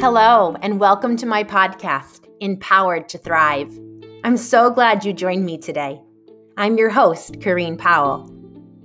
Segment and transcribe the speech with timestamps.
[0.00, 3.70] Hello, and welcome to my podcast, Empowered to Thrive.
[4.24, 6.00] I'm so glad you joined me today.
[6.56, 8.34] I'm your host, Corrine Powell.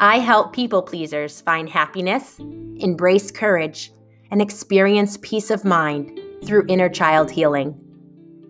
[0.00, 3.92] I help people pleasers find happiness, embrace courage,
[4.32, 7.80] and experience peace of mind through inner child healing.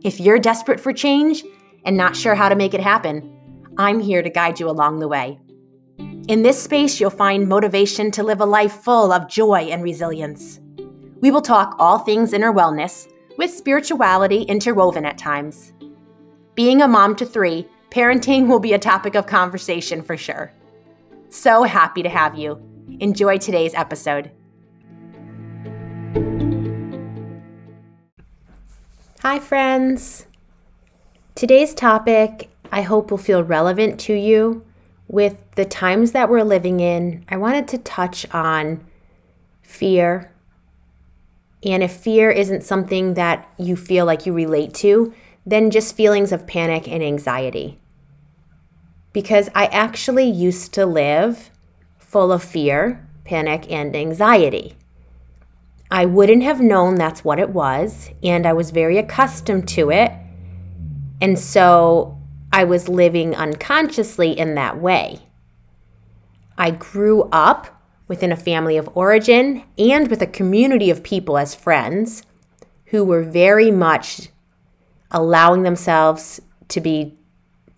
[0.03, 1.45] If you're desperate for change
[1.85, 3.37] and not sure how to make it happen,
[3.77, 5.39] I'm here to guide you along the way.
[5.99, 10.59] In this space, you'll find motivation to live a life full of joy and resilience.
[11.27, 15.73] We will talk all things inner wellness, with spirituality interwoven at times.
[16.55, 20.53] Being a mom to three, parenting will be a topic of conversation for sure.
[21.29, 22.63] So happy to have you.
[23.01, 24.31] Enjoy today's episode.
[29.23, 30.27] Hi, friends.
[31.35, 34.65] Today's topic I hope will feel relevant to you.
[35.09, 38.87] With the times that we're living in, I wanted to touch on
[39.63, 40.31] fear
[41.67, 45.13] and if fear isn't something that you feel like you relate to,
[45.45, 47.79] then just feelings of panic and anxiety.
[49.13, 51.51] Because I actually used to live
[51.99, 54.77] full of fear, panic, and anxiety.
[55.91, 60.13] I wouldn't have known that's what it was, and I was very accustomed to it.
[61.21, 62.19] And so
[62.53, 65.21] I was living unconsciously in that way.
[66.59, 67.76] I grew up
[68.09, 72.23] within a family of origin and with a community of people as friends
[72.87, 74.29] who were very much
[75.11, 77.17] allowing themselves to be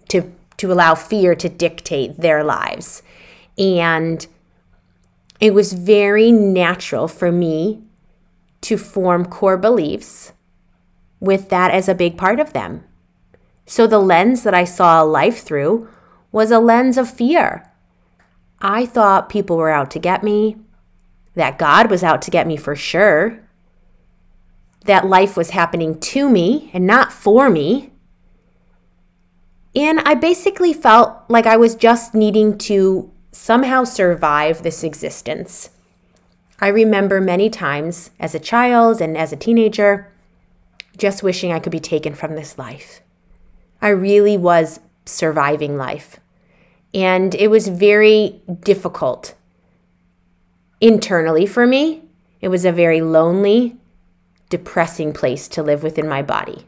[0.08, 3.02] to to allow fear to dictate their lives.
[3.56, 4.26] And
[5.40, 7.82] it was very natural for me
[8.62, 10.32] to form core beliefs
[11.20, 12.84] with that as a big part of them.
[13.66, 15.88] So the lens that i saw life through
[16.32, 17.67] was a lens of fear
[18.60, 20.56] I thought people were out to get me,
[21.34, 23.40] that God was out to get me for sure,
[24.84, 27.92] that life was happening to me and not for me.
[29.76, 35.70] And I basically felt like I was just needing to somehow survive this existence.
[36.60, 40.10] I remember many times as a child and as a teenager
[40.96, 43.00] just wishing I could be taken from this life.
[43.80, 46.18] I really was surviving life.
[46.94, 49.34] And it was very difficult
[50.80, 52.02] internally for me.
[52.40, 53.76] It was a very lonely,
[54.48, 56.66] depressing place to live within my body.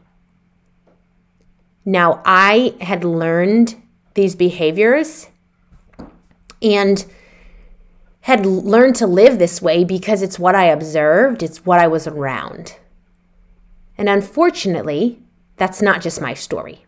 [1.85, 3.81] Now, I had learned
[4.13, 5.27] these behaviors
[6.61, 7.05] and
[8.21, 12.05] had learned to live this way because it's what I observed, it's what I was
[12.05, 12.75] around.
[13.97, 15.19] And unfortunately,
[15.57, 16.85] that's not just my story.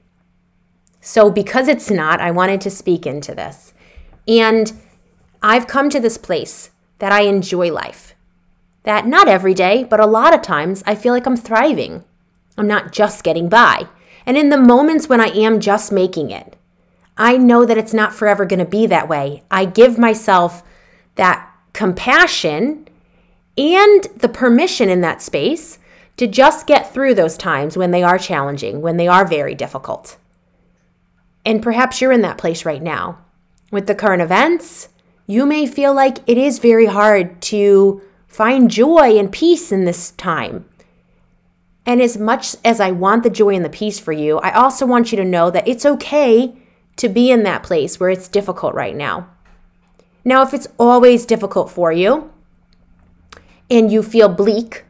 [1.06, 3.74] So, because it's not, I wanted to speak into this.
[4.26, 4.72] And
[5.42, 6.70] I've come to this place
[7.00, 8.16] that I enjoy life.
[8.84, 12.06] That not every day, but a lot of times I feel like I'm thriving.
[12.58, 13.90] I'm not just getting by.
[14.26, 16.56] And in the moments when I am just making it,
[17.18, 19.44] I know that it's not forever going to be that way.
[19.52, 20.64] I give myself
[21.16, 22.88] that compassion
[23.58, 25.80] and the permission in that space
[26.16, 30.16] to just get through those times when they are challenging, when they are very difficult.
[31.46, 33.20] And perhaps you're in that place right now.
[33.72, 34.90] With the current events,
[35.28, 40.12] you may feel like it is very hard to find joy and peace in this
[40.12, 40.66] time.
[41.86, 44.86] And as much as I want the joy and the peace for you, I also
[44.86, 46.56] want you to know that it's okay
[46.96, 49.30] to be in that place where it's difficult right now.
[50.24, 52.32] Now, if it's always difficult for you
[53.70, 54.86] and you feel bleak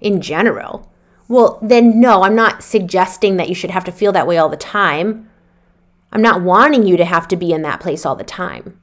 [0.00, 0.88] in general,
[1.26, 4.48] well, then no, I'm not suggesting that you should have to feel that way all
[4.48, 5.29] the time.
[6.12, 8.80] I'm not wanting you to have to be in that place all the time.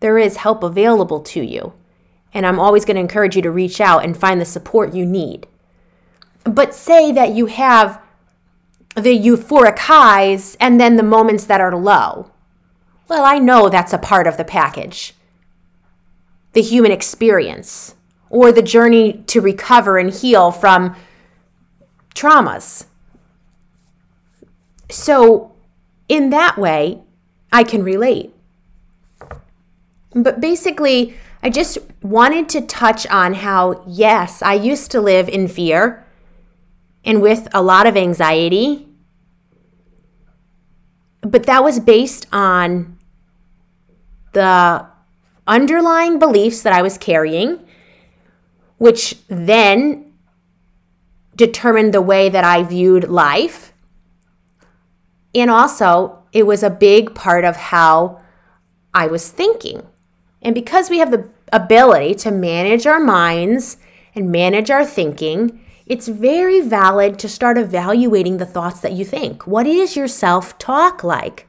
[0.00, 1.74] There is help available to you,
[2.32, 5.06] and I'm always going to encourage you to reach out and find the support you
[5.06, 5.46] need.
[6.44, 8.00] But say that you have
[8.96, 12.30] the euphoric highs and then the moments that are low.
[13.08, 15.14] Well, I know that's a part of the package.
[16.52, 17.94] The human experience
[18.28, 20.96] or the journey to recover and heal from
[22.14, 22.86] traumas.
[24.90, 25.51] So,
[26.12, 27.00] in that way,
[27.50, 28.34] I can relate.
[30.14, 35.48] But basically, I just wanted to touch on how, yes, I used to live in
[35.48, 36.04] fear
[37.02, 38.86] and with a lot of anxiety,
[41.22, 42.98] but that was based on
[44.34, 44.86] the
[45.46, 47.58] underlying beliefs that I was carrying,
[48.76, 50.12] which then
[51.36, 53.71] determined the way that I viewed life
[55.34, 58.20] and also, it was a big part of how
[58.92, 59.86] I was thinking.
[60.42, 63.76] And because we have the ability to manage our minds
[64.14, 69.46] and manage our thinking, it's very valid to start evaluating the thoughts that you think.
[69.46, 71.48] What is your self talk like?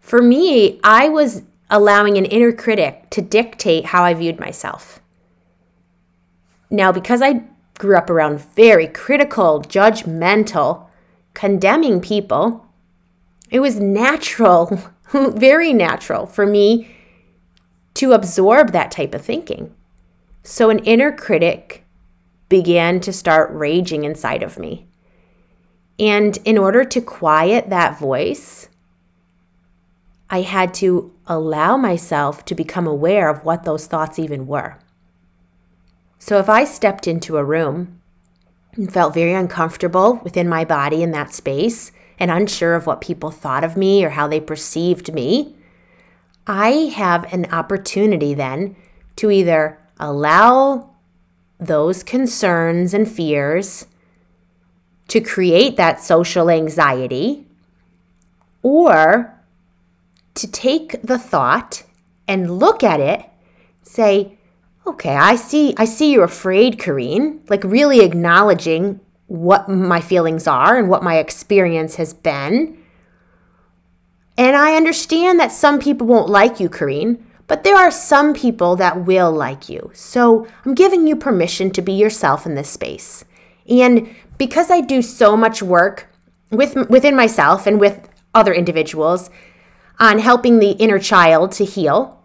[0.00, 5.00] For me, I was allowing an inner critic to dictate how I viewed myself.
[6.70, 7.44] Now, because I
[7.78, 10.87] grew up around very critical, judgmental,
[11.38, 12.66] condemning people,
[13.48, 14.76] it was natural,
[15.12, 16.90] very natural for me
[17.94, 19.72] to absorb that type of thinking.
[20.42, 21.84] So, an inner critic
[22.48, 24.88] began to start raging inside of me.
[25.96, 28.68] And in order to quiet that voice,
[30.28, 34.78] I had to allow myself to become aware of what those thoughts even were.
[36.18, 38.00] So if I stepped into a room
[38.78, 43.30] and felt very uncomfortable within my body in that space and unsure of what people
[43.30, 45.54] thought of me or how they perceived me,
[46.46, 48.76] I have an opportunity then
[49.16, 50.90] to either allow
[51.58, 53.86] those concerns and fears
[55.08, 57.46] to create that social anxiety
[58.62, 59.34] or
[60.34, 61.82] to take the thought
[62.28, 63.24] and look at it,
[63.82, 64.37] say,
[64.88, 70.78] okay, I see I see you're afraid, Corrine, like really acknowledging what my feelings are
[70.78, 72.78] and what my experience has been.
[74.36, 78.76] And I understand that some people won't like you, Corrine, but there are some people
[78.76, 79.90] that will like you.
[79.94, 83.24] So I'm giving you permission to be yourself in this space.
[83.68, 86.08] And because I do so much work
[86.50, 89.30] with within myself and with other individuals
[89.98, 92.17] on helping the inner child to heal,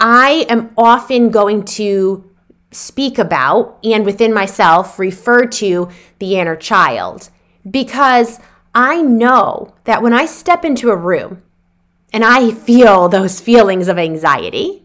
[0.00, 2.24] I am often going to
[2.72, 5.88] speak about and within myself refer to
[6.18, 7.28] the inner child
[7.68, 8.40] because
[8.74, 11.42] I know that when I step into a room
[12.12, 14.84] and I feel those feelings of anxiety,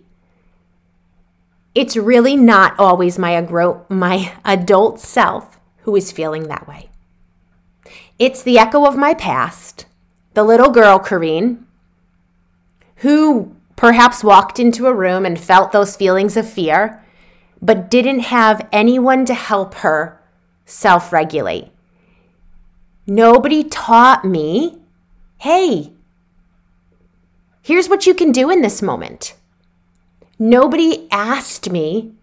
[1.73, 6.89] it's really not always my, agro- my adult self who is feeling that way.
[8.17, 9.85] It's the echo of my past,
[10.33, 11.63] the little girl, Corrine,
[12.97, 17.03] who perhaps walked into a room and felt those feelings of fear,
[17.61, 20.21] but didn't have anyone to help her
[20.65, 21.71] self regulate.
[23.07, 24.79] Nobody taught me,
[25.37, 25.91] hey,
[27.65, 29.33] Here's what you can do in this moment.
[30.37, 32.13] Nobody asked me,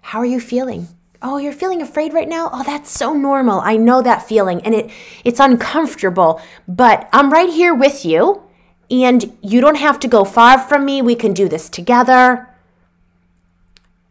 [0.00, 0.88] How are you feeling?
[1.20, 2.48] Oh, you're feeling afraid right now?
[2.50, 3.60] Oh, that's so normal.
[3.60, 4.90] I know that feeling and it
[5.22, 8.42] it's uncomfortable, but I'm right here with you
[8.90, 11.02] and you don't have to go far from me.
[11.02, 12.48] We can do this together.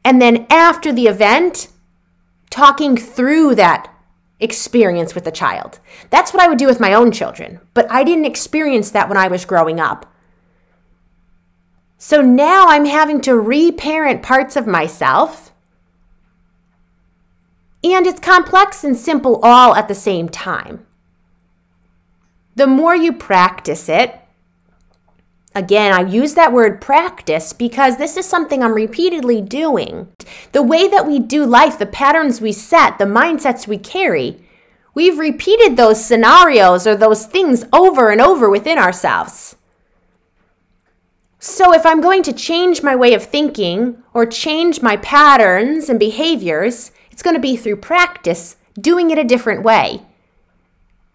[0.03, 1.69] And then after the event,
[2.49, 3.91] talking through that
[4.39, 5.79] experience with the child.
[6.09, 9.17] That's what I would do with my own children, but I didn't experience that when
[9.17, 10.11] I was growing up.
[11.97, 15.53] So now I'm having to reparent parts of myself.
[17.83, 20.85] And it's complex and simple all at the same time.
[22.55, 24.19] The more you practice it,
[25.55, 30.09] Again, I use that word practice because this is something I'm repeatedly doing.
[30.51, 34.37] The way that we do life, the patterns we set, the mindsets we carry,
[34.93, 39.55] we've repeated those scenarios or those things over and over within ourselves.
[41.39, 45.99] So, if I'm going to change my way of thinking or change my patterns and
[45.99, 50.01] behaviors, it's going to be through practice, doing it a different way.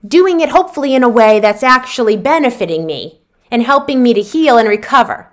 [0.06, 3.19] Doing it hopefully in a way that's actually benefiting me
[3.50, 5.32] and helping me to heal and recover.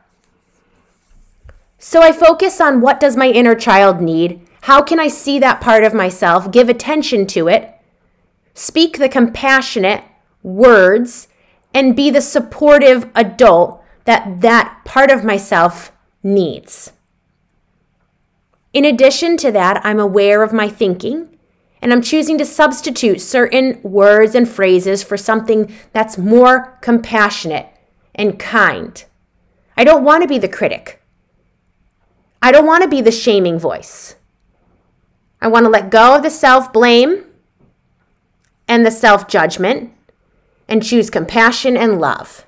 [1.77, 4.47] So I focus on what does my inner child need?
[4.61, 7.73] How can I see that part of myself, give attention to it,
[8.53, 10.03] speak the compassionate
[10.41, 11.27] words,
[11.73, 15.91] and be the supportive adult that that part of myself
[16.23, 16.93] needs.
[18.73, 21.37] In addition to that, I'm aware of my thinking
[21.81, 27.67] and I'm choosing to substitute certain words and phrases for something that's more compassionate
[28.17, 29.03] and kind.
[29.75, 31.01] I don't want to be the critic.
[32.41, 34.15] I don't want to be the shaming voice.
[35.41, 37.25] I want to let go of the self blame
[38.67, 39.93] and the self judgment
[40.67, 42.45] and choose compassion and love.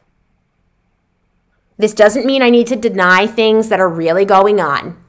[1.77, 5.01] This doesn't mean I need to deny things that are really going on.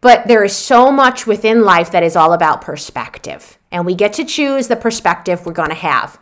[0.00, 3.56] But there is so much within life that is all about perspective.
[3.70, 6.18] And we get to choose the perspective we're going to have.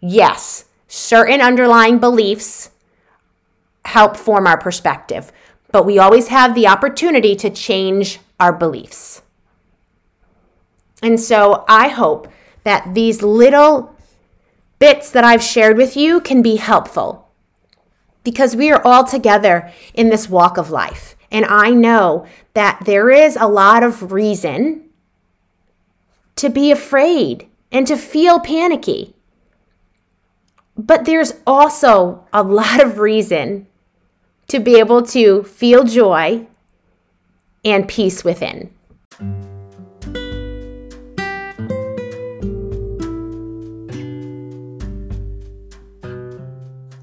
[0.00, 2.70] Yes, certain underlying beliefs
[3.84, 5.30] help form our perspective,
[5.70, 9.22] but we always have the opportunity to change our beliefs.
[11.00, 12.26] And so I hope
[12.64, 13.94] that these little
[14.80, 17.30] bits that I've shared with you can be helpful
[18.24, 21.14] because we are all together in this walk of life.
[21.30, 24.88] And I know that there is a lot of reason
[26.34, 29.14] to be afraid and to feel panicky.
[30.80, 33.66] But there's also a lot of reason
[34.48, 36.46] to be able to feel joy
[37.62, 38.72] and peace within.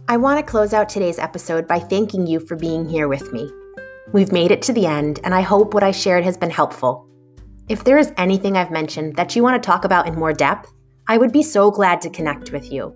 [0.10, 3.48] I want to close out today's episode by thanking you for being here with me.
[4.12, 7.08] We've made it to the end, and I hope what I shared has been helpful.
[7.70, 10.74] If there is anything I've mentioned that you want to talk about in more depth,
[11.08, 12.96] I would be so glad to connect with you.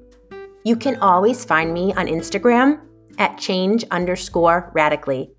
[0.64, 2.80] You can always find me on Instagram
[3.18, 5.32] at change underscore radically,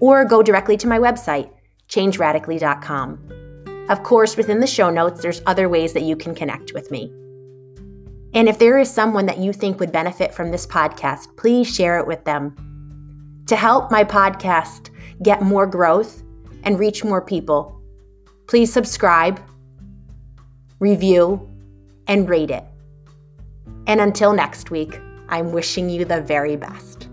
[0.00, 1.50] or go directly to my website,
[1.88, 3.86] changeradically.com.
[3.88, 7.10] Of course, within the show notes, there's other ways that you can connect with me.
[8.34, 11.98] And if there is someone that you think would benefit from this podcast, please share
[11.98, 12.54] it with them.
[13.46, 14.90] To help my podcast
[15.22, 16.22] get more growth
[16.64, 17.80] and reach more people,
[18.46, 19.40] please subscribe,
[20.80, 21.48] review,
[22.08, 22.64] and rate it.
[23.86, 27.05] And until next week, I'm wishing you the very best.